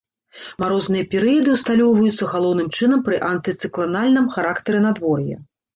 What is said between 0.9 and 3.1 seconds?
перыяды ўсталёўваюцца галоўным чынам